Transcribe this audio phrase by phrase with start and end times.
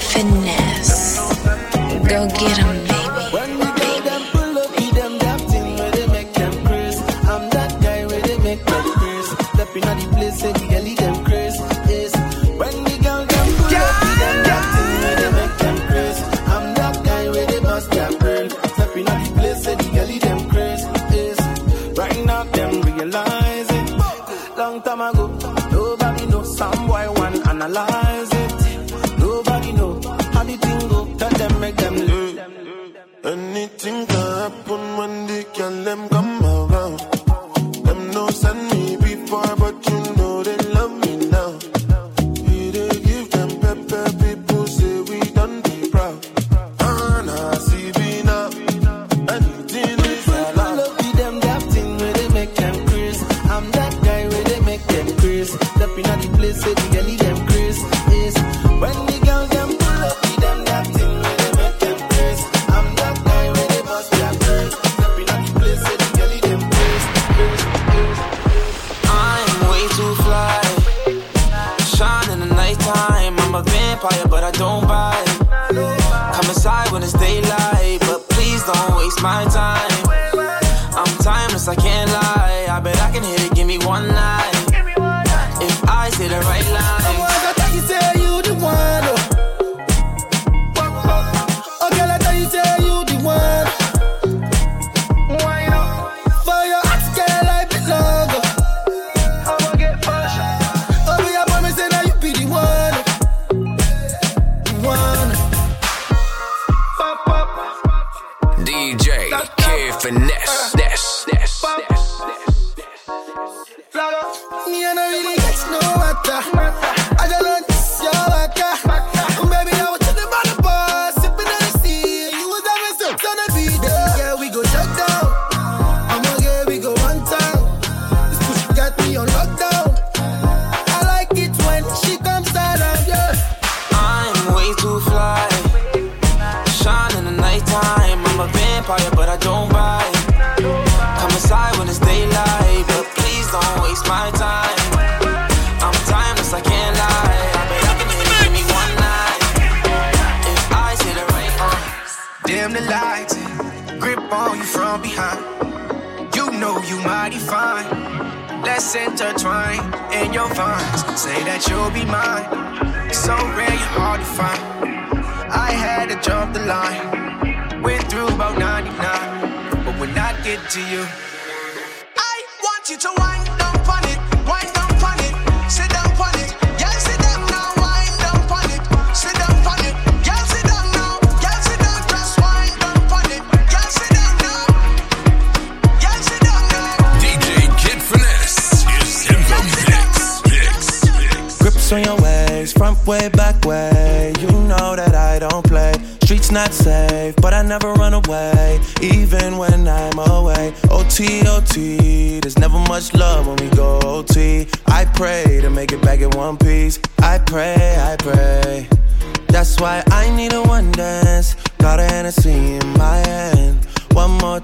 [0.00, 1.18] finesse.
[2.08, 2.73] Go get 'em.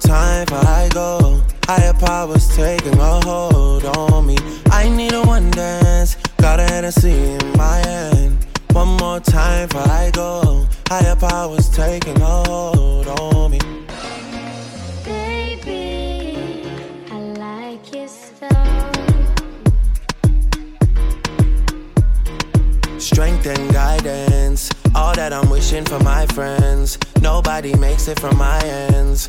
[0.01, 1.41] time for I go.
[1.67, 4.37] Higher powers taking a hold on me.
[4.71, 8.47] I need a one dance, got a Hennessy in my hand.
[8.73, 10.67] One more time for I go.
[10.89, 13.61] Higher powers taking a hold on me.
[15.05, 16.65] Baby,
[17.11, 17.81] I like.
[22.99, 26.99] Strength and guidance, all that I'm wishing for my friends.
[27.21, 29.29] Nobody makes it from my ends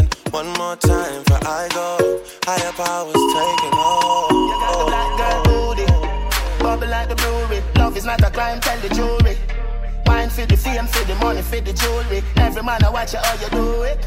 [0.31, 2.21] One more time for I go.
[2.45, 4.31] Higher powers taking hold.
[4.31, 7.61] You got the black girl booty, bubble like the brewery.
[7.75, 9.37] Love is not a crime, tell the jury.
[10.05, 12.23] Wine for the fame, for the money, for the jewelry.
[12.37, 13.99] Every man I watch you how you do it.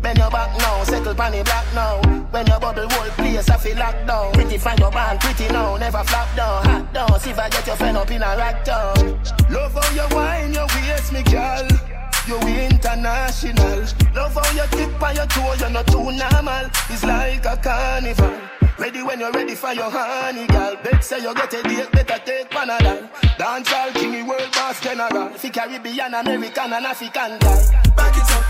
[0.00, 2.00] Bend your back now, settle panny black now.
[2.30, 4.32] When your bubble world place, I feel locked down.
[4.32, 7.20] Pretty find your band, pretty now, never flop down, hot down.
[7.20, 9.20] See if I get your friend up in a rack down.
[9.50, 11.95] Love how you wine, your waist, me girl.
[12.26, 13.86] You international.
[14.12, 16.66] Love how you tip on your toe, you're not too normal.
[16.90, 18.32] It's like a carnival.
[18.78, 20.74] Ready when you're ready for your honey, girl.
[20.82, 23.08] Bet say you get a date, better take Panadol.
[23.38, 25.28] Dancehall king, world boss general.
[25.30, 27.70] Fi Caribbean, American, and African girl.
[27.96, 28.44] Back it up,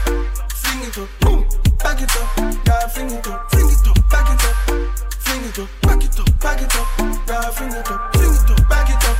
[0.50, 1.44] fling it up, boom.
[1.78, 4.56] Back it up, yeah, fling it up, fling it up, back it up,
[5.20, 6.88] fling it up, back it up, back it up,
[7.28, 9.16] yeah, fling it up, fling it up, back it up,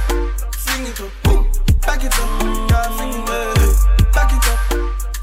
[0.57, 1.45] fling it up, boom.
[1.83, 4.59] Back it up, yeah, fling it up, back it up,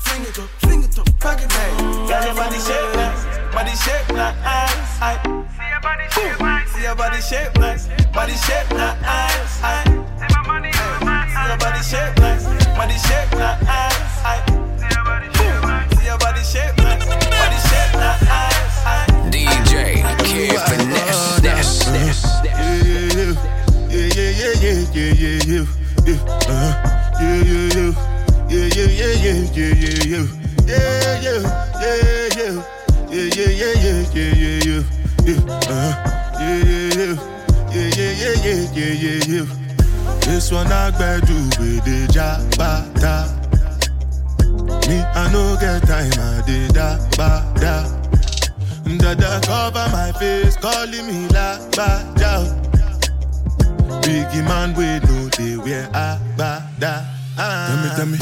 [0.05, 1.77] fling it up, fling it up, back it up.
[2.07, 5.01] Girl, your body shape nice, body shape nice.
[5.01, 5.17] I
[5.57, 9.63] See your body shape nice, see your body shape nice, body shape nice.
[9.63, 12.45] I see my money on my see your body shape nice,
[12.77, 13.65] body shape nice.
[14.21, 14.37] I
[14.77, 15.89] See your body shape nice.
[15.97, 18.77] see your body shape nice, body shape nice.
[18.85, 19.73] I DJ
[20.23, 21.41] Kid Finesse.
[21.41, 22.45] Ness, ness, ness.
[22.45, 23.33] yeah, yeah,
[23.89, 25.65] yeah, yeah, yeah, yeah, yeah,
[26.05, 26.71] yeah, uh-huh.
[27.19, 28.12] yeah, yeah, yeah, yeah,
[28.53, 30.27] yeah, yeah, yeah, yeah, yeah, yeah,
[30.67, 31.89] yeah, yeah, yeah, yeah,
[32.33, 32.59] yeah,
[33.09, 35.93] yeah, yeah, yeah, yeah, yeah, yeah, uh-huh.
[36.39, 37.17] yeah, yeah,
[37.73, 38.13] yeah, yeah,
[38.43, 39.45] yeah, yeah, yeah, yeah.
[40.21, 43.15] This one I do with the jabata.
[44.87, 47.89] Me, I no get time, I did da ba da.
[48.97, 52.45] Dada cover my face, calling me la ba da.
[54.01, 56.19] Biggie man, we know they wear a
[57.35, 57.67] da.
[57.67, 58.17] Tell me, tell me,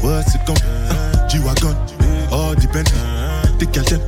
[0.00, 1.76] what's it gon' uh, G-Wagon,
[2.32, 3.00] all the Bentley,
[3.58, 4.00] the girl them,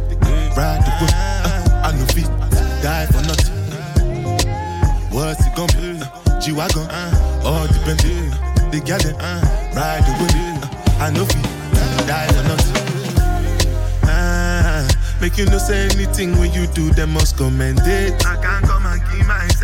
[0.56, 2.28] ride the whip, uh, I no fit,
[2.82, 3.54] die for nothing.
[5.10, 6.00] What's it gon' be?
[6.00, 6.88] Uh, G-Wagon,
[7.44, 8.30] all the Bentley,
[8.70, 9.16] the girl them,
[9.74, 10.34] ride the whip,
[10.64, 11.42] uh, I no fit,
[12.06, 12.74] die for nothing.
[14.04, 14.88] Ah,
[15.20, 18.26] make you no say anything when you do, them must commend it.
[18.26, 18.87] I can't myself.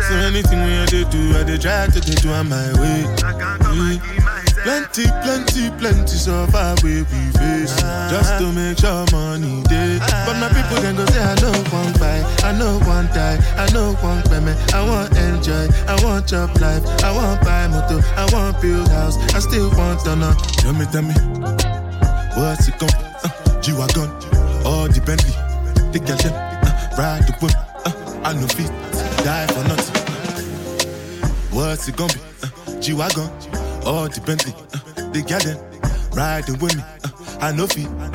[0.07, 3.05] So anything we you dey do, I dey try to dey do on my way.
[3.25, 4.63] I can't come and keep myself.
[4.65, 7.73] Plenty, plenty, plenty suffer wey we face
[8.09, 9.97] just to make sure money day.
[10.25, 13.69] But my people then go say I no one buy, I know one die, I
[13.73, 18.25] no want payment, I want enjoy, I want chop life, I want buy motor, I
[18.33, 20.33] want build house, I still want to know.
[20.61, 21.13] Tell me, tell me,
[22.37, 24.09] what's it gon' uh, G-Wagon,
[24.65, 25.33] all the Bentley,
[25.93, 27.53] the them, uh, ride the whip,
[27.85, 28.71] uh, I no fit,
[29.25, 29.95] die for nothing.
[31.51, 32.19] What's it gon' be?
[32.43, 33.27] Uh, G-Wagon,
[33.83, 35.57] all the Bentley, uh, the girl them,
[36.13, 38.14] riding with me, uh, I know feet.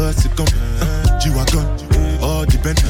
[0.00, 0.52] What's it gon' be?
[0.80, 1.64] Uh, G-Wagon,
[2.22, 2.88] all the Bentley,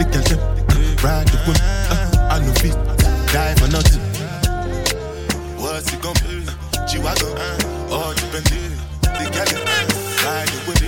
[0.00, 2.72] the girl them, uh, ride the whip, uh, I no fit,
[3.32, 4.00] die for nothing.
[5.60, 6.48] What's it gon' be?
[6.48, 8.64] Uh, G-Wagon, uh, all the Bentley,
[9.02, 10.80] the girl them, uh, ride the whip,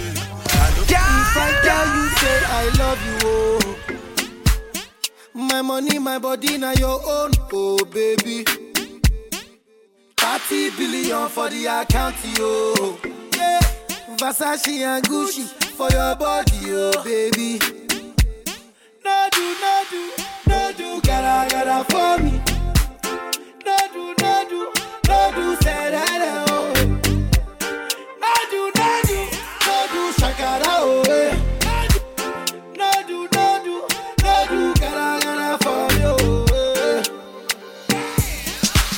[0.89, 3.77] If I tell you, say I love you, oh.
[5.35, 8.45] My money, my body, now your own, oh baby.
[10.17, 12.97] 30 billion for the account, yo.
[13.37, 13.70] Yeah.
[14.21, 15.45] Versace and Gucci
[15.77, 17.59] for your body, oh baby.
[19.03, 20.11] No do, no do,
[20.47, 22.33] no do, gotta, gotta for me.
[23.65, 24.73] No do, no do,
[25.09, 26.73] no do, say that, oh.
[28.21, 29.19] No do, no do,
[29.67, 31.03] no do, shakara, oh.
[31.09, 31.33] eh.
[32.77, 33.75] No do, no do,
[34.23, 36.45] no do, gotta, gotta for me, oh.
[36.53, 37.03] eh.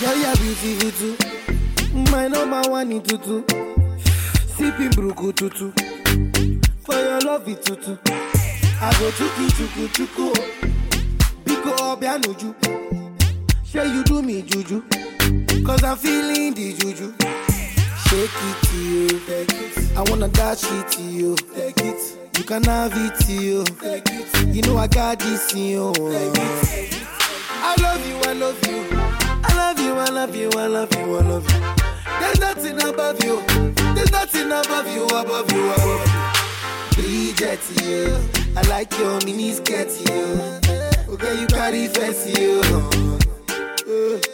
[0.00, 2.10] Girl, you're beautiful too.
[2.10, 3.71] My number one in tutu.
[4.62, 5.72] Sipping burukutu.
[6.84, 7.98] For your love tutu.
[8.80, 10.32] I go chuku chuku chuku.
[11.44, 12.54] Biko obianuju.
[13.64, 14.80] Say you do me juju.
[15.66, 17.12] Cause I'm feeling the juju.
[18.06, 19.08] Shake it to you.
[19.26, 19.96] Take it.
[19.96, 21.34] I wanna dash it to you.
[21.56, 22.16] Take it.
[22.38, 23.64] You can have it to you.
[23.64, 24.54] Take it.
[24.54, 25.92] You know I got this in you.
[25.92, 27.02] Take it.
[27.50, 28.86] I love you, I love you.
[29.42, 31.60] I love you, I love you, I love you, I love you.
[32.20, 33.81] There's nothing above you.
[34.12, 36.06] Nothing above you, above you, above
[36.96, 37.02] you.
[37.02, 38.18] Bridget, you.
[38.56, 40.24] I like your mini skirt, you.
[41.14, 42.60] Okay, you carry fancy, you.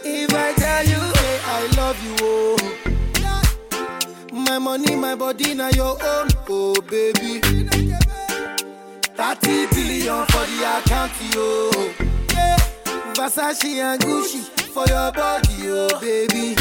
[0.04, 2.56] If I tell you, hey, I love you, oh.
[4.32, 7.40] My money, my body, now your own, oh baby.
[9.16, 11.70] 30 billion for the account, yo.
[12.34, 12.58] Yeah.
[13.14, 14.40] Versace and Gucci
[14.72, 16.54] for your body, oh baby.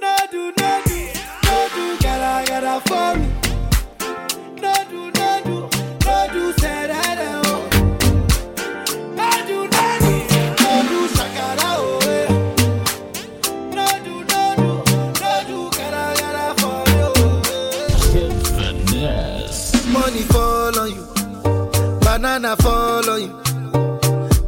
[0.00, 0.82] No do, no
[2.46, 3.26] do, for me.
[4.60, 5.56] No do, no do,
[6.04, 7.68] no do, say that, oh.
[9.16, 10.12] No do, no do,
[10.62, 13.38] no do, shakara, oh, eh.
[19.92, 21.04] Money fall on you,
[22.00, 23.32] banana fall on you,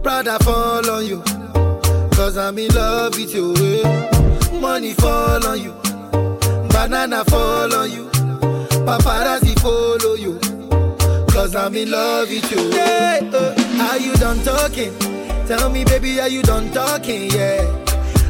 [0.02, 1.22] Prada fall on you,
[2.12, 3.54] cause I'm in love with you.
[3.58, 4.58] eh.
[4.60, 5.74] Money fall on you,
[6.80, 8.06] banana fall on you,
[8.88, 10.38] paparazzi follow you,
[11.30, 12.70] cause I'm in love with you.
[12.70, 14.98] Yeah, uh, are you done talking?
[15.46, 17.30] Tell me, baby, are you done talking?
[17.32, 17.68] Yeah,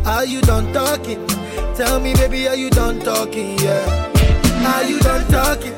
[0.04, 1.24] are you done talking?
[1.76, 3.56] Tell me, baby, are you done talking?
[3.60, 3.86] Yeah,
[4.66, 5.76] are you done talking?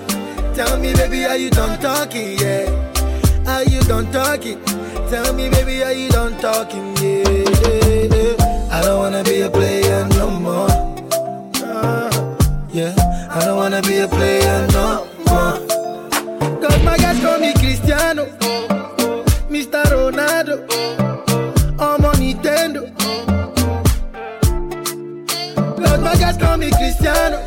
[0.54, 2.38] Tell me, baby, are you done talking?
[2.38, 2.68] Yeah.
[3.46, 4.62] Are you done talking?
[5.10, 6.96] Tell me, baby, are you done talking?
[6.96, 8.36] Yeah.
[8.70, 9.71] I don't wanna be a player
[13.72, 15.56] wanna be a player no more.
[16.60, 18.26] Cause my guys call me Cristiano,
[19.48, 19.82] Mr.
[19.92, 20.56] Ronaldo,
[21.80, 22.82] I'm on Nintendo.
[25.76, 27.38] Cause my guys call me Cristiano,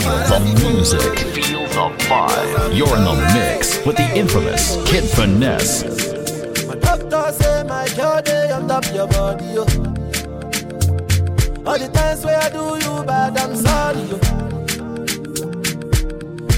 [0.00, 1.18] Feel the music.
[1.32, 2.76] Feel the vibe.
[2.76, 5.84] You're in the mix with the infamous Kid Finesse.
[6.66, 9.62] My doctor say my girl day on top your body, yo.
[11.64, 14.18] All the times where I do you bad, I'm sorry, yo.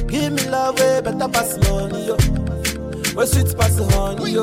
[0.09, 2.17] Give me love way better pass money, yo.
[3.15, 4.43] Where sweet pass the honey, yo.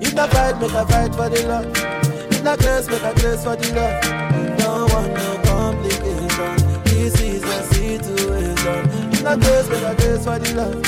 [0.00, 1.66] If not fight, make a fight for the love.
[2.32, 4.23] If not grace, make a grace for the love.
[7.64, 9.12] Situation.
[9.12, 10.82] If not grace, make a grace for the love.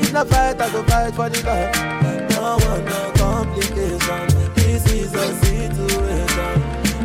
[0.00, 2.28] If not fight, I go fight for the love.
[2.28, 4.26] Don't want no complication.
[4.54, 6.62] This is a situation.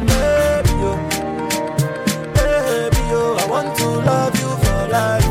[0.07, 0.91] Baby, yo.
[2.33, 3.35] Baby, yo.
[3.37, 5.29] I want to love you for life.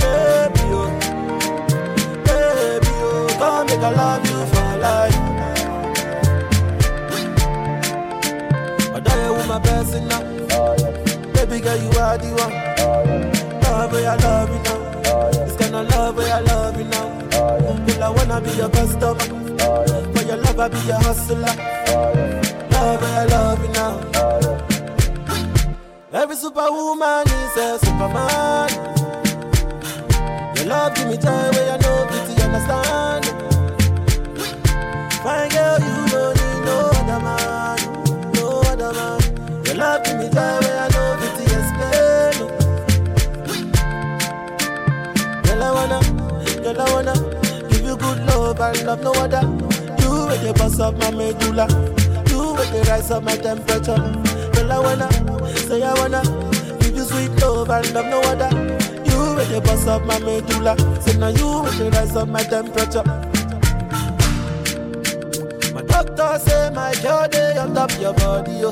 [0.00, 0.82] Baby, yo.
[2.26, 3.26] Baby, yo.
[3.38, 4.31] Come make I love you
[11.72, 12.52] girl, you are the one.
[13.62, 15.30] Love where I love you now.
[15.30, 17.08] This kind of love where I love you now.
[17.86, 19.18] Girl, I wanna be your customer.
[20.12, 21.54] For your love, I be your hustler.
[22.72, 23.92] Love where I love you now.
[26.12, 28.70] Every superwoman is a superman.
[30.56, 33.24] Your love give me joy where I know beauty understand.
[35.22, 37.78] Fine girl, you don't need no other man,
[38.34, 39.64] no other man.
[39.64, 40.61] Your love give me joy
[48.52, 49.40] love and love no other.
[50.02, 51.66] You with the boss of my medulla,
[52.28, 53.96] you with the rise of my temperature.
[54.52, 55.10] Girl, I wanna,
[55.56, 56.22] say I wanna
[56.80, 58.50] give you sweet love and love no other.
[59.08, 62.42] You with the boss of my medulla, say now you with the rise of my
[62.42, 63.04] temperature.
[65.72, 66.92] My doctor say my
[67.28, 68.68] day on top your body, yo.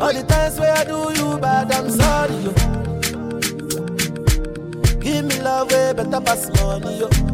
[0.00, 2.52] All the times where I do you bad, I'm sorry, yo.
[5.00, 7.29] Give me love way better pass money, yo.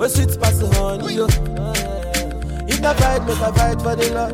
[0.00, 1.26] Where sweet pass the honey, yo.
[2.66, 4.32] If not fight, make a fight for the love.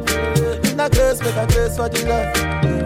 [0.64, 2.32] In not grace, make a grace for the love.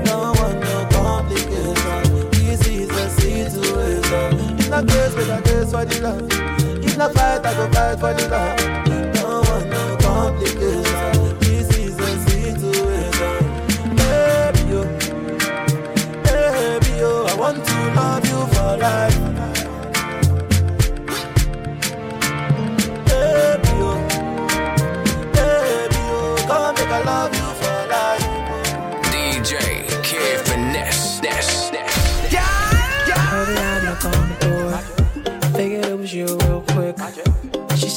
[0.07, 2.31] Don't want no complication.
[2.31, 4.59] This is a situation.
[4.59, 6.23] If not grace, make a grace for the love.
[6.83, 8.57] In not fight, I go fight for the love.
[9.13, 10.80] Don't want no complication.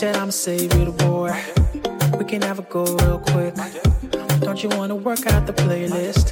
[0.03, 1.31] Said I'ma save you the boy.
[2.17, 3.55] We can have a go real quick.
[4.41, 6.25] Don't you wanna work out the playlist?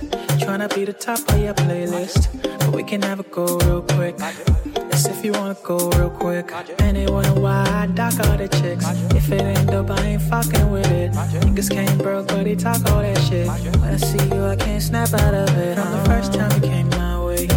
[0.43, 2.21] Tryna be the top of your playlist.
[2.59, 4.17] But we can have a go real quick.
[4.17, 6.51] That's if you wanna go real quick.
[6.79, 8.85] And they wonder why I dock all the chicks.
[9.15, 11.11] If it ain't dope, I ain't fucking with it.
[11.45, 13.47] Niggas came broke, but they talk all that shit.
[13.79, 15.77] When I see you, I can't snap out of it.
[15.77, 17.47] From the first time you came my way,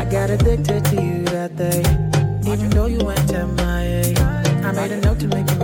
[0.00, 1.82] I got addicted to you that day.
[2.52, 4.14] Even though you went MIA,
[4.64, 5.63] I made a note to make you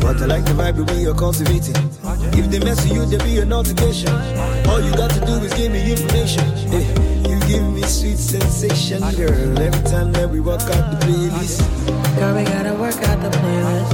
[0.00, 1.76] But I like the vibe we you're cultivating.
[2.32, 4.12] If they mess with you, there be a notification.
[4.68, 6.44] All you got to do is give me information.
[6.72, 6.86] Hey,
[7.28, 9.58] you give me sweet sensation, girl.
[9.58, 11.60] Every time that we walk out the playlist.
[12.16, 13.90] Girl, we gotta work out the playlist.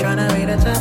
[0.00, 0.79] Tryna read a top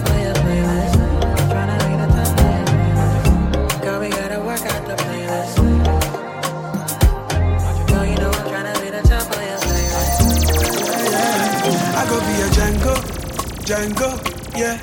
[13.79, 14.09] can go,
[14.57, 14.77] yeah.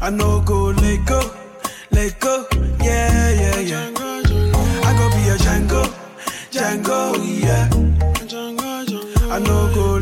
[0.00, 1.20] I know go, let go,
[1.90, 2.46] let go,
[2.80, 3.90] yeah, yeah, yeah.
[4.86, 5.82] I go be a Django,
[6.52, 7.00] Django,
[7.42, 7.68] yeah.
[9.34, 10.01] I know go,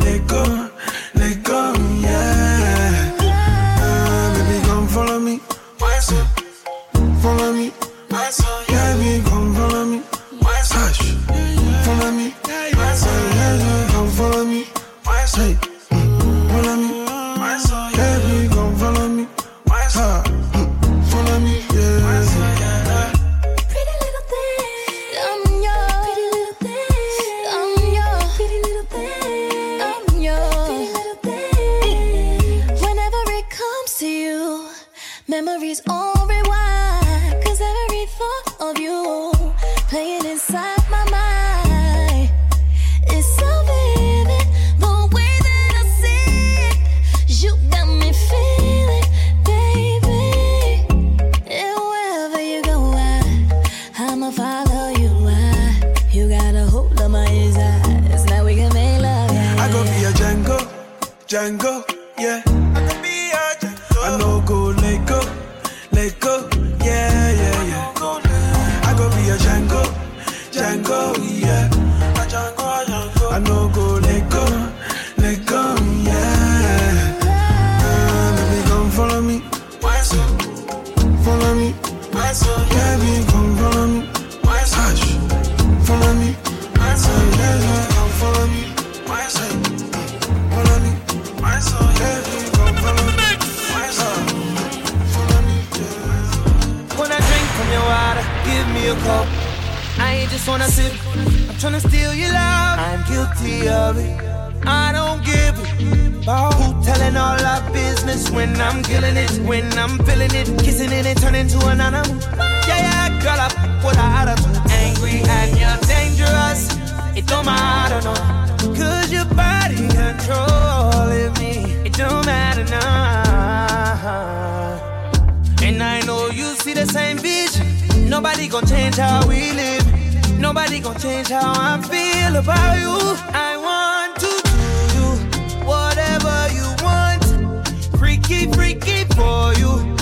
[138.52, 139.99] freaky for you.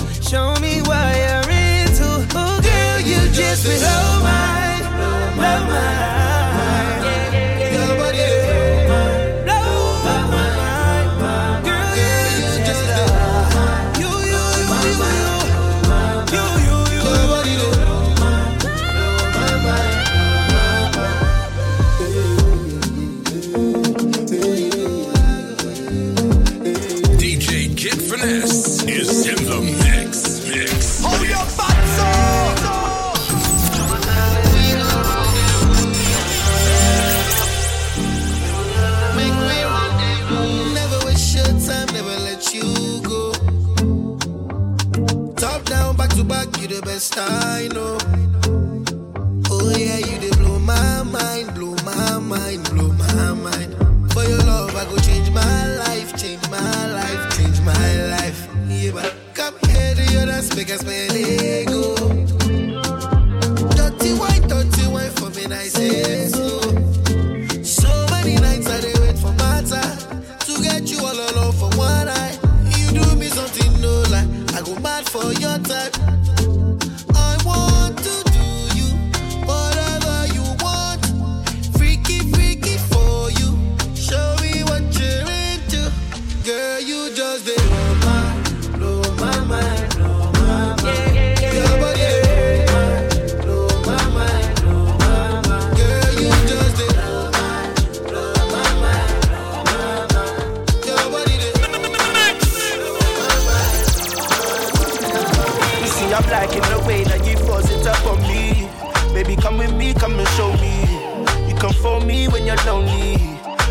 [112.39, 113.15] When you're lonely.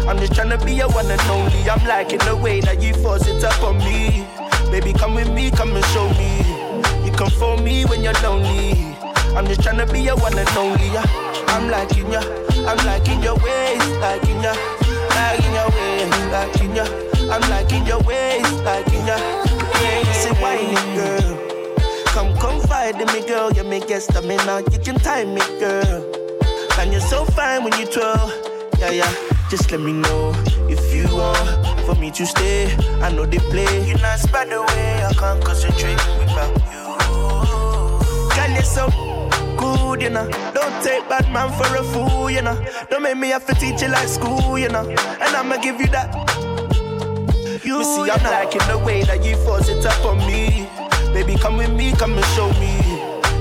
[0.07, 1.69] I'm just trying to be your one and only.
[1.71, 4.27] I'm liking the way that you force it up on me.
[4.71, 6.45] Baby, come with me, come and show me.
[7.05, 8.95] You come for me when you're lonely.
[9.37, 10.91] I'm just trying to be your one and only.
[11.49, 12.21] I'm liking ya,
[12.69, 14.53] I'm liking your ways, liking ya,
[15.17, 16.85] liking your ways, liking ya.
[17.33, 19.17] I'm liking your ways, liking ya.
[20.13, 21.39] Say whining girl.
[22.13, 23.51] Come confide in me, girl.
[23.53, 24.63] You make get stamina.
[24.73, 26.05] You can time me, girl.
[26.79, 28.48] And you're so fine when you twirl.
[28.79, 29.13] Yeah, yeah.
[29.51, 30.33] Just let me know
[30.69, 32.75] if you want for me to stay.
[33.03, 33.89] I know they play.
[33.89, 35.05] You're not by the way.
[35.05, 36.85] I can't concentrate without you.
[38.35, 38.89] Girl, you're so
[39.57, 40.29] good, you know.
[40.55, 42.57] Don't take bad man for a fool, you know.
[42.91, 44.89] Don't make me have to teach you like school, you know.
[44.89, 46.15] And I'ma give you that.
[47.65, 50.69] You see, I'm liking the way that you force it up on me.
[51.13, 52.79] Baby, come with me, come and show me.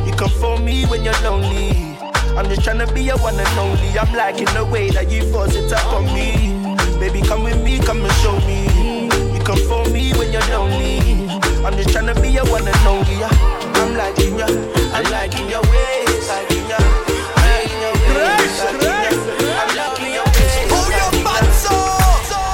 [0.06, 1.97] You come for me when you're lonely.
[2.38, 3.98] I'm just trying to be your one and only.
[3.98, 6.54] I'm liking the way that you force it up on me.
[7.00, 8.70] Baby, come with me, come and show me.
[9.34, 11.02] You come for me when you're lonely.
[11.66, 13.24] I'm just trying to be your one and only.
[13.26, 14.46] I'm liking ya,
[14.94, 16.78] I'm liking your ways, liking ya,
[17.42, 19.18] liking your ways, liking.
[19.58, 20.70] I'm liking your ways.
[20.70, 21.66] Pull your butts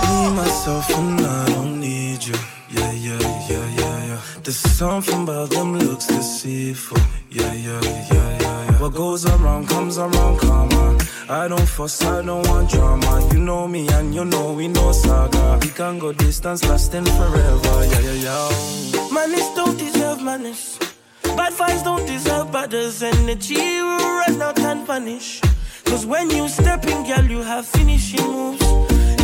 [0.07, 2.35] Me, myself, and I don't need you.
[2.71, 3.19] Yeah, yeah,
[3.49, 4.21] yeah, yeah, yeah.
[4.43, 6.99] There's something about them looks deceitful.
[7.33, 8.79] Yeah, yeah, yeah, yeah, yeah.
[8.79, 10.99] What goes around comes around, come on.
[11.27, 13.27] I don't fuss, I don't want drama.
[13.33, 15.57] You know me and you know we know saga.
[15.63, 17.85] We can go distance lasting forever.
[17.85, 19.09] Yeah, yeah, yeah.
[19.11, 20.77] Manners don't deserve manners.
[21.23, 23.01] Bad vibes don't deserve badders.
[23.01, 25.41] Energy will run out and vanish.
[25.85, 28.61] Cause when you step in, girl, you have finishing moves.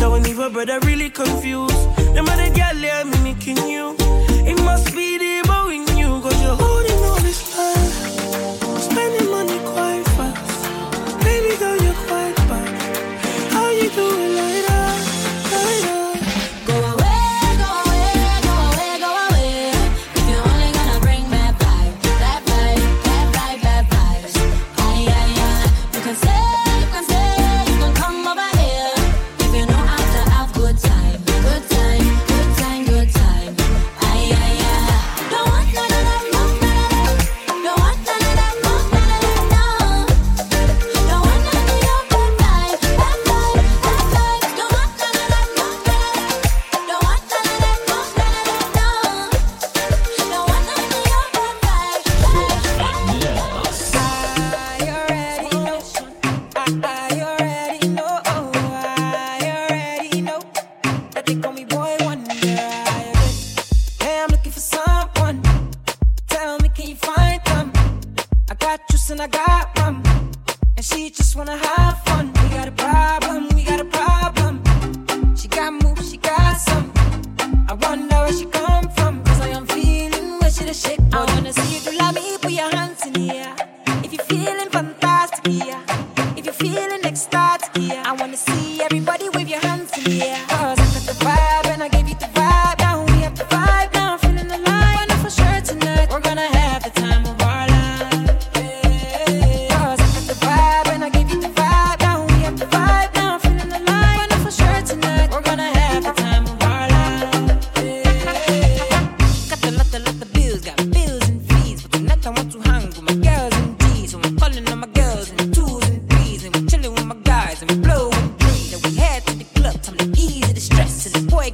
[0.00, 1.78] Now when even brother really confused.
[2.14, 3.94] Them other girl, yeah, mimicking you.
[4.50, 6.20] It must be the bow in you.
[6.20, 7.39] Cause you're holding all this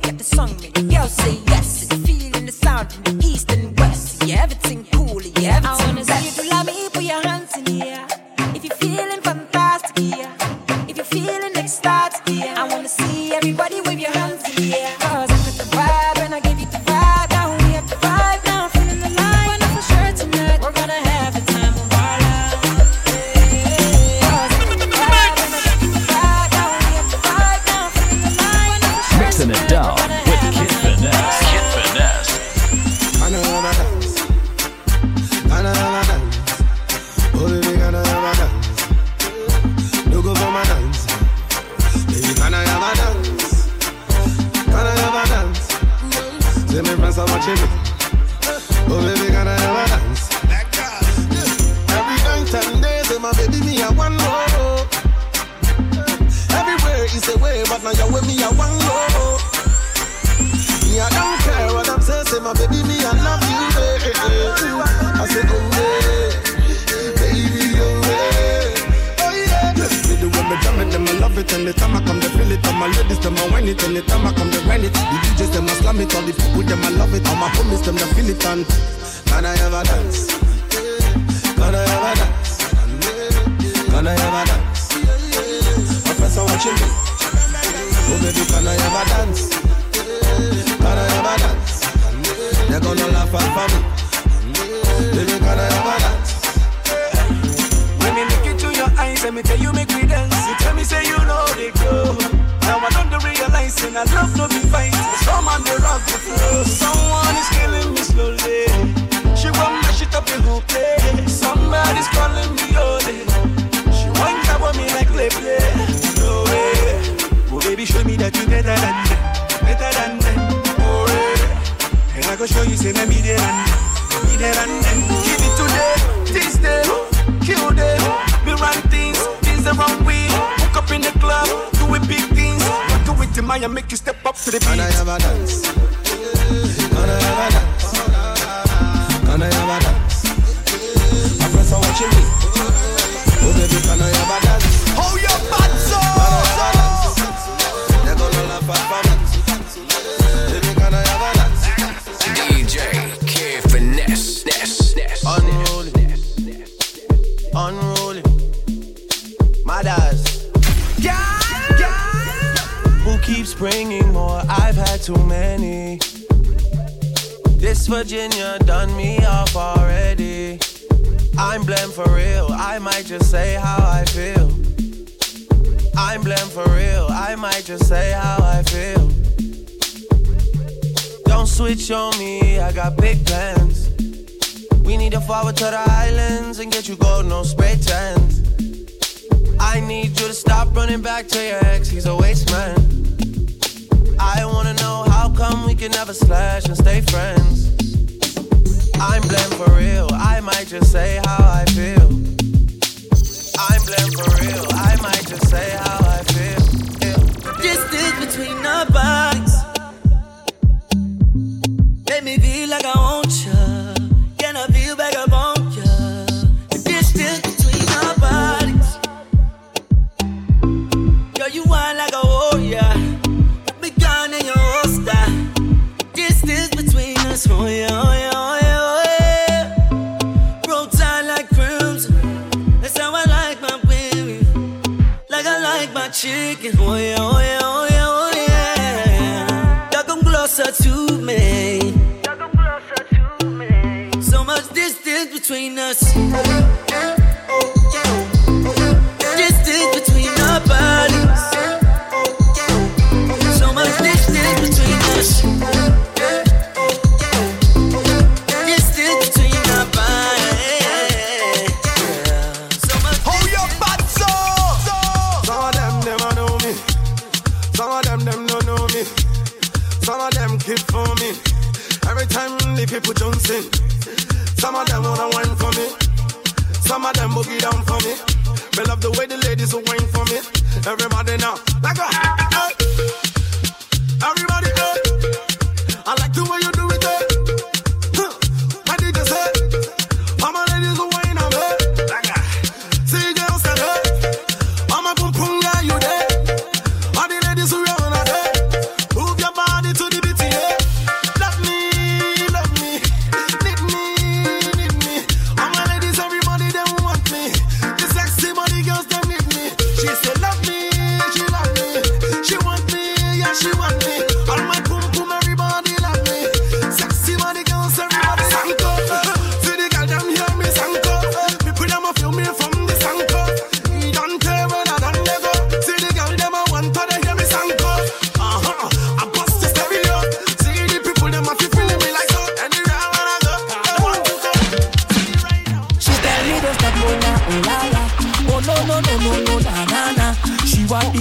[0.04, 1.86] And the song, the girl say yes.
[1.90, 3.15] And feeling the sound from the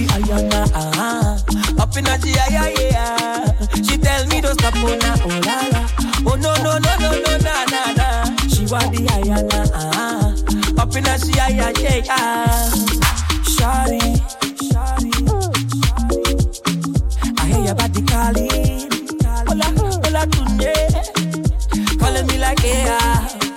[0.08, 0.70] ayana.
[0.74, 1.82] Ah.
[1.82, 3.52] Up in a G, yeah.
[3.82, 5.82] She tell me to stop, oh, oh, la, la.
[6.26, 8.36] Oh, no, no, no, no, no, na, na, na.
[8.48, 9.70] She want the ayana.
[9.74, 10.82] Ah.
[10.82, 11.72] Up in a G, yeah, yeah,
[17.38, 18.02] I hear you about the
[21.98, 23.55] Calling me like, yeah.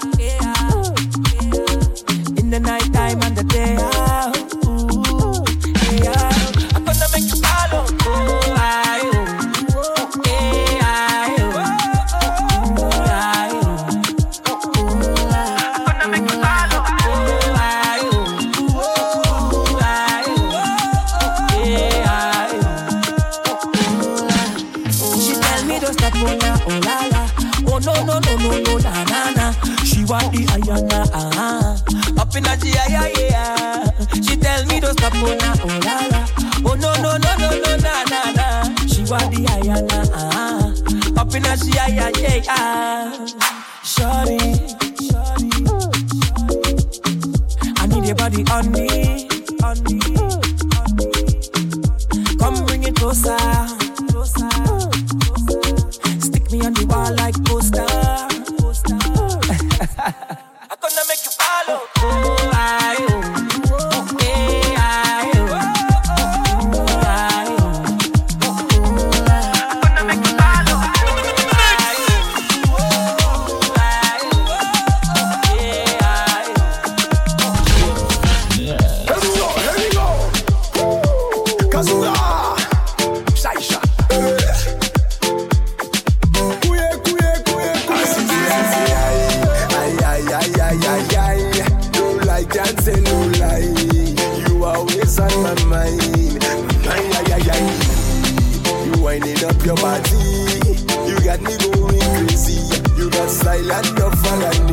[42.21, 43.18] yeah, yeah.
[99.69, 100.09] your body.
[101.05, 102.57] You got me going crazy.
[102.97, 104.68] You got style and your fun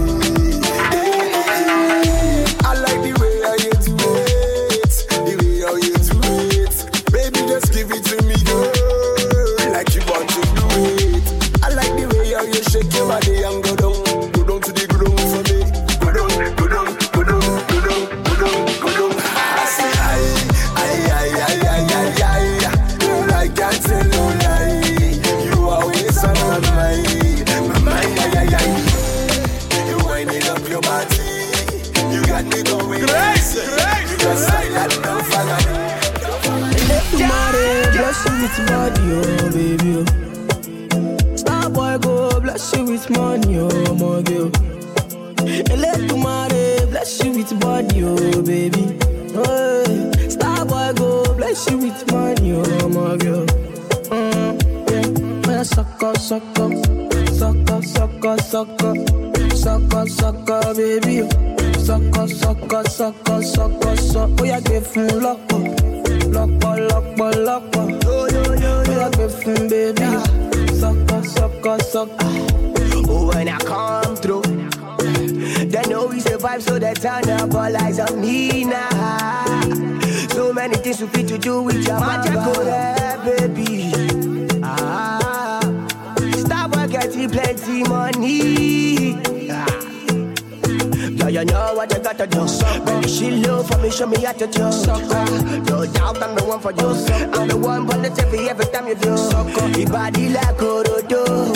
[94.46, 94.64] you do.
[94.64, 96.88] Uh, no doubt I'm the one for you.
[97.34, 99.10] I'm the one for the TV every time you do.
[99.10, 101.52] Your body like a rodeo.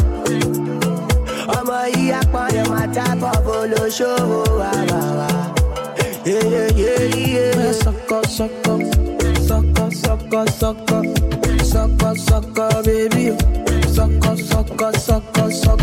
[1.52, 2.66] I'm a high flyer, Orodo.
[2.66, 2.86] ọmọ yìí apọ̀nrẹ̀ máa
[6.24, 8.74] Yeah, yeah, yeah, Sọkọ sọkọ
[9.48, 10.98] sọkọ sọkọ sọkọ
[11.72, 13.24] sọkọ sọkọ baby,
[13.96, 15.79] sọkọ sọkọ sọkọ sọkọ.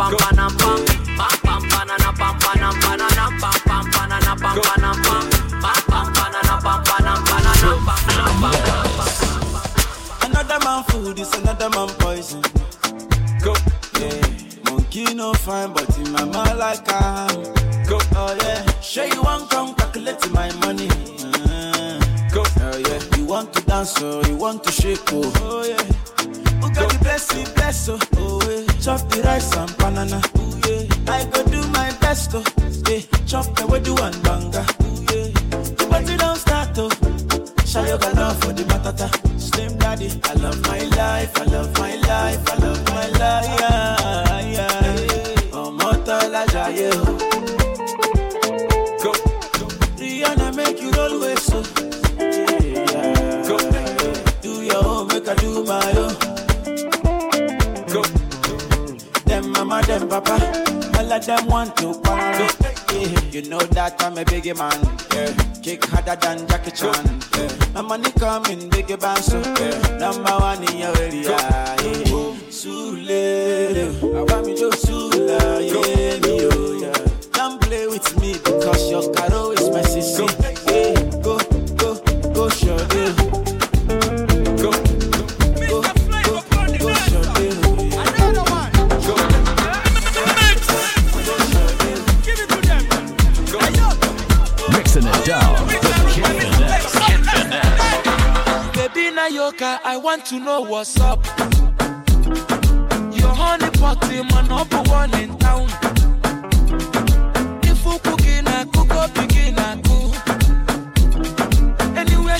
[0.00, 0.39] bam, bam,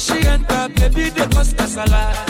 [0.00, 2.29] she enter, baby, they cause casala.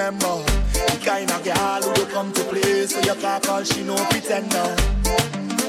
[0.00, 0.42] Remember.
[0.72, 3.96] The kind of girl who will come to play so you can't call she no
[4.08, 4.74] pretender.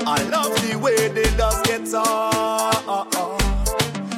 [0.08, 3.12] I love the way they just get on.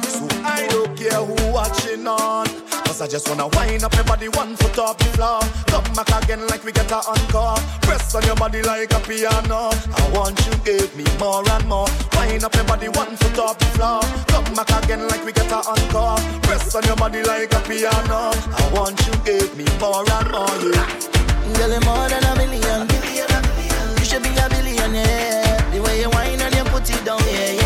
[0.04, 2.46] So I don't care who watching on.
[2.94, 5.40] Cause I just wanna wind up your body one foot off the floor.
[5.66, 7.58] Come back again like we get a encore.
[7.82, 9.74] Press on your body like a piano.
[9.98, 11.88] I want you give me more and more.
[12.14, 14.00] Wind up your body one foot off the floor.
[14.30, 16.22] Come back again like we get a encore.
[16.46, 18.30] Press on your body like a piano.
[18.30, 20.54] I want you give me more and more.
[20.62, 20.86] Yeah.
[21.58, 22.86] Girl, you're more than a million.
[23.98, 25.58] You should be a billionaire.
[25.74, 27.63] The way you whine and you put it down, yeah, yeah.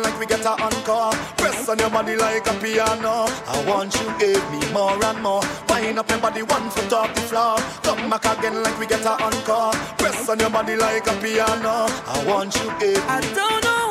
[0.00, 1.12] Like we get a encore.
[1.36, 3.26] Press on your body like a piano.
[3.46, 5.42] I want you give me more and more.
[5.68, 7.56] Wind up your body one foot off the floor.
[7.82, 9.72] Come back again like we get a encore.
[9.98, 11.86] Press on your body like a piano.
[12.14, 13.08] I want you give me.
[13.08, 13.81] I don't know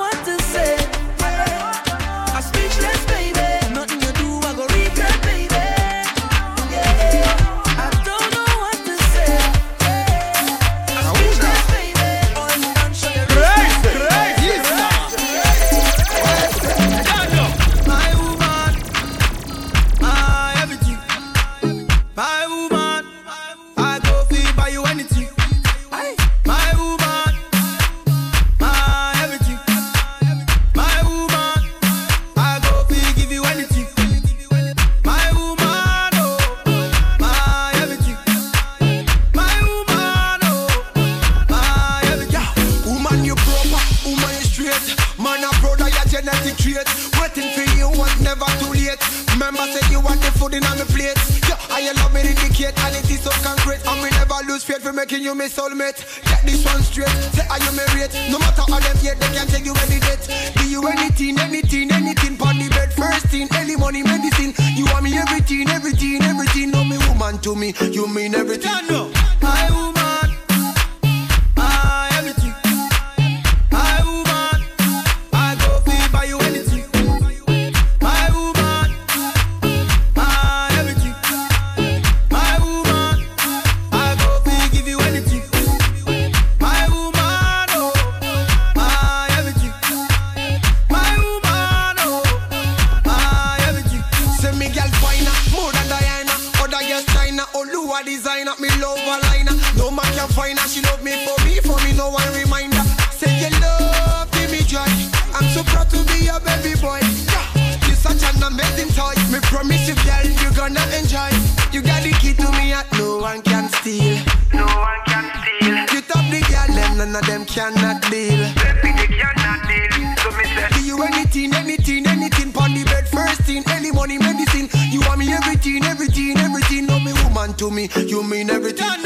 [99.91, 102.79] No man can find her, she love me for me, for me no one reminder.
[103.11, 104.87] Say you love, give me joy.
[105.35, 107.03] I'm so proud to be your baby boy.
[107.27, 109.11] Yeah, you such an amazing toy.
[109.27, 111.27] Me promise you, girl, you're gonna enjoy.
[111.75, 114.15] You got the key to me, at no one can steal.
[114.53, 115.75] No one can steal.
[115.91, 118.47] You top the girl, them none of them cannot deal.
[118.63, 119.91] Baby, they cannot deal.
[120.23, 122.53] So me say, do you anything, anything, anything?
[122.53, 124.69] Pon the bed, first thing, early money, medicine.
[124.89, 126.85] You want me everything, everything, everything.
[126.85, 128.87] No me woman to me, you mean everything.
[128.87, 128.97] My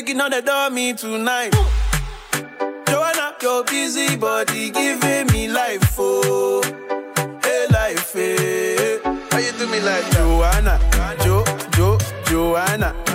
[0.00, 1.52] Making all the door me tonight.
[2.88, 6.62] Joanna, your busy body giving me life, oh,
[7.44, 8.36] hey life, eh.
[8.38, 9.00] hey.
[9.30, 10.10] How you do me like?
[10.12, 10.80] Joanna,
[11.22, 11.44] Jo,
[11.76, 13.09] Jo, Joanna.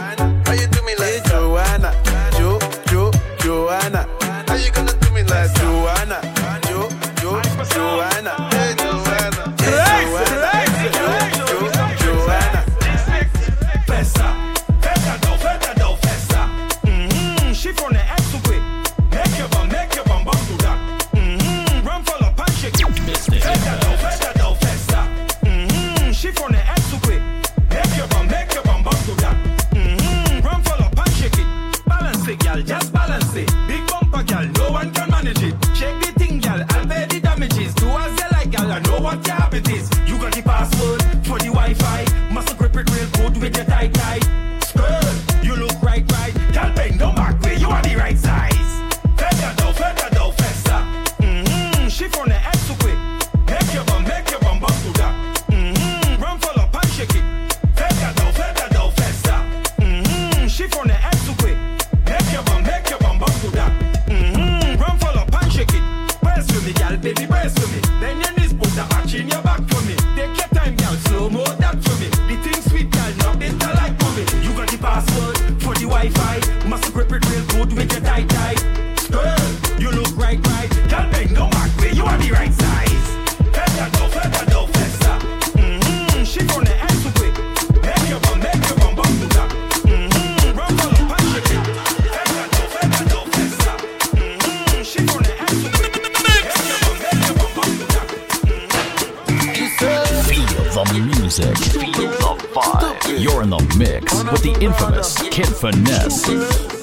[100.84, 103.20] the music, feel the vibe.
[103.22, 106.28] You're in the mix with the infamous Kid Finesse.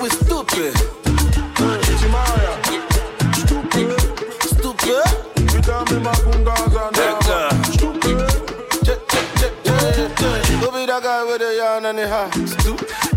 [0.01, 0.77] With stupid.
[4.47, 5.13] Stupid,
[11.03, 12.35] guy with the yarn and the hat.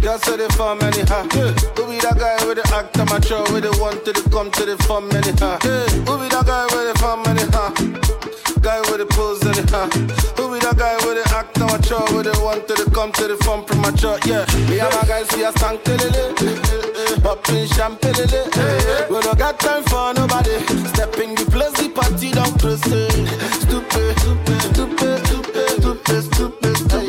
[0.02, 1.28] Y'all say they farm anyhow.
[1.36, 1.52] Yeah.
[1.78, 3.42] Who be that guy with the act amateur?
[3.54, 5.60] With the one to the come to the farm anyhow.
[5.64, 5.86] Yeah.
[6.06, 8.05] Who be that guy with the farm anyhow?
[8.66, 9.86] guy with the pulls in it, huh?
[10.42, 13.12] Who be that guy with the act now mature with the one to the come
[13.12, 14.42] to the from premature, yeah.
[14.66, 16.10] Me and my guys, we are stank tilly,
[17.22, 18.26] popping champagne,
[19.06, 20.58] we don't got time for nobody.
[20.98, 26.78] Stepping the place, the party don't close, stupid, stupid, stupid, stupid, stupid, stupid.
[26.78, 27.05] stupid.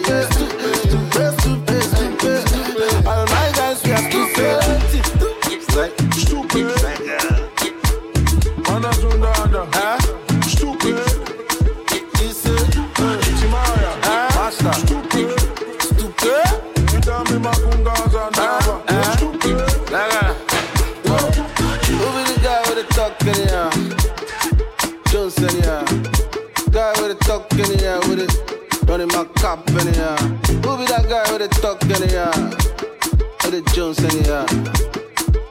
[33.86, 34.46] don't say yeah.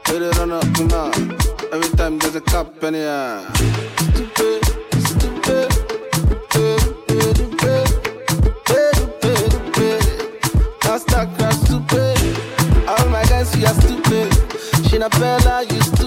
[0.08, 1.10] Hit it on up to now.
[1.72, 3.50] Every time there's a cop in yeah.
[4.12, 4.64] Stupid,
[5.08, 5.72] stupid.
[10.98, 12.18] Stuck, I'm stupid.
[12.88, 14.32] All my guys, you are stupid.
[14.88, 16.05] She not bella, you stupid.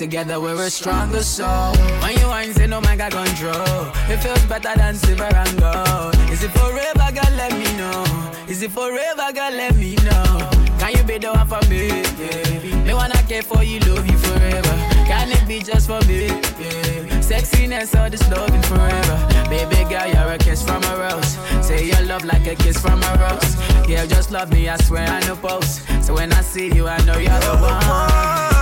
[0.00, 1.76] together, we're a stronger soul.
[2.00, 3.84] When you ain't say no man got control.
[4.08, 6.14] It feels better than silver and gold.
[6.32, 7.32] Is it forever, girl?
[7.36, 8.32] Let me know.
[8.48, 9.52] Is it forever, girl?
[9.52, 10.48] Let me know.
[10.78, 11.88] Can you be the one for me?
[12.16, 12.84] Yeah.
[12.86, 14.74] Me wanna care for you, love you forever.
[15.04, 16.28] Can it be just for me?
[16.28, 17.20] Yeah.
[17.20, 19.16] Sexiness, all this loving forever.
[19.50, 21.36] Baby girl, you're a kiss from a rose.
[21.60, 23.52] Say your love like a kiss from a rose.
[23.86, 25.82] Yeah, just love me, I swear I know post.
[26.00, 28.59] So when I see you, I know you're the one.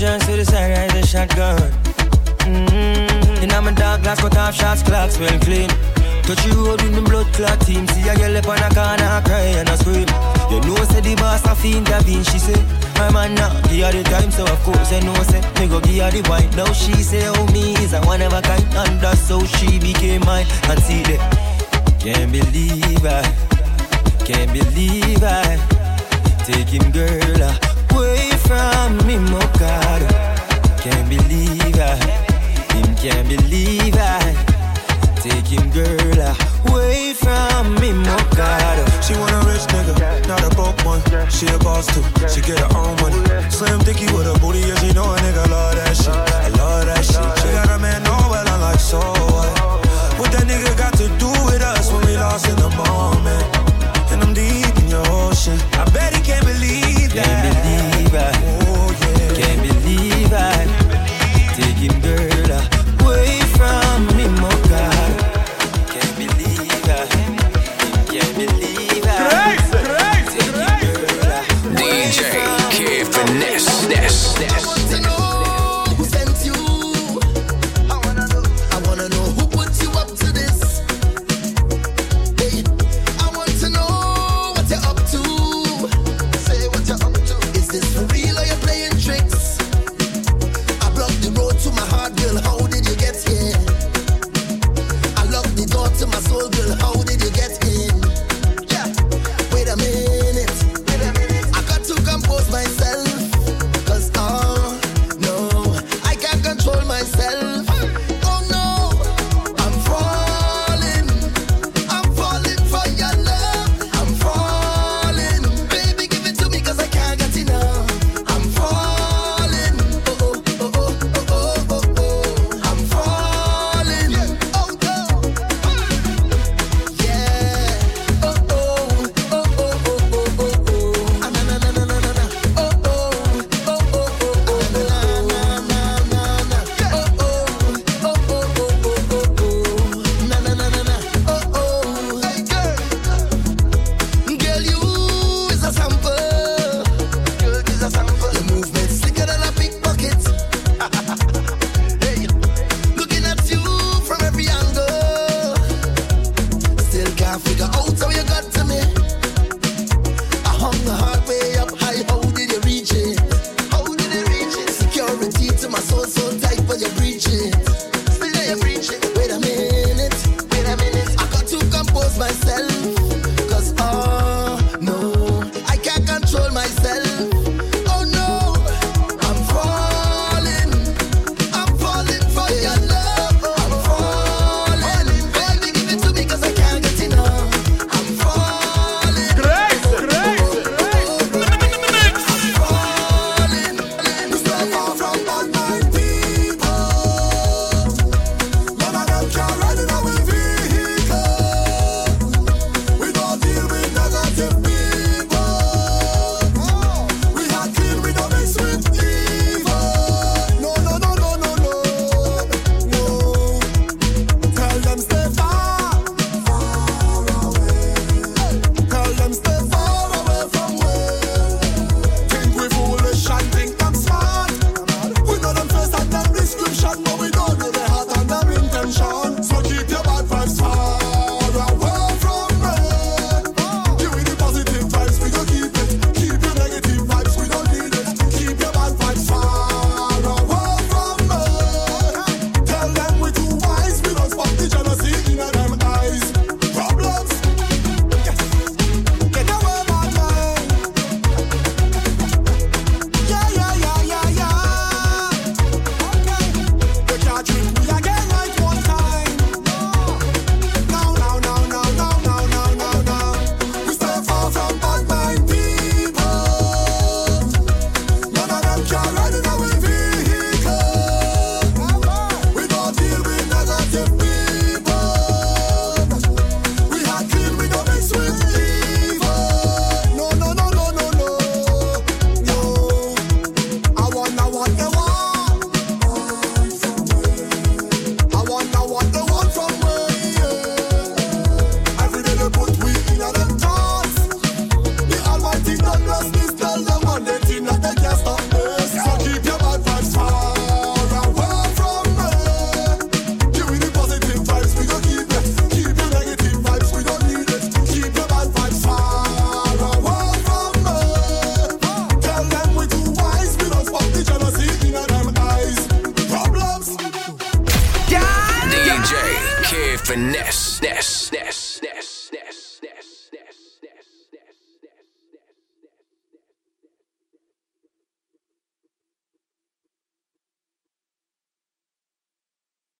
[0.00, 1.60] She to the side, rise a shotgun.
[2.48, 3.44] Mm-hmm.
[3.44, 5.68] In my dark glass, cut off shots, clocks well clean.
[6.24, 7.86] Touch you road with me blood clot team.
[7.88, 10.08] See a girl up on a corner, cry and I scream.
[10.48, 12.56] You know say the boss a fiend intervene, she say
[12.96, 15.84] My man now, give her the time, so of course I know say Me go
[15.84, 18.64] give her the wine, now she say oh me is a one of a kind
[18.72, 20.46] And that's how she became mine.
[20.72, 21.20] And see that,
[22.00, 23.20] can't believe I
[24.24, 25.60] can't believe I
[26.48, 27.52] take him, girl,
[27.92, 30.02] away from me, my God.
[30.82, 31.94] Can't believe I,
[32.74, 34.18] him can't believe I
[35.22, 36.18] take him, girl,
[36.66, 38.76] away from me, my God.
[39.04, 41.00] She want a rich nigga, not a broke one.
[41.30, 43.22] She a boss too, she get her own money.
[43.50, 46.08] Slim dicky with a booty, yeah, she know a nigga love that shit.
[46.10, 47.30] I love that shit.
[47.38, 49.50] She got a man, know well, I'm like, so what?
[50.18, 53.46] What that nigga got to do with us when we lost in the moment?
[54.10, 55.56] And I'm deep in your ocean.
[55.78, 57.26] I bet he can't believe that.
[57.26, 58.59] Can't believe I,